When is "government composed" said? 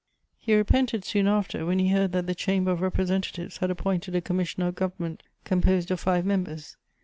4.73-5.91